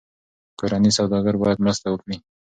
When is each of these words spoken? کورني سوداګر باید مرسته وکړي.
کورني 0.59 0.91
سوداګر 0.97 1.33
باید 1.41 1.63
مرسته 1.65 1.87
وکړي. 1.89 2.17